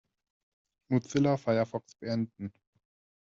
Mozilla 0.87 1.37
Firefox 1.37 1.93
beenden. 1.99 2.51